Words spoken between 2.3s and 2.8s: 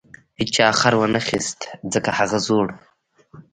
زوړ و.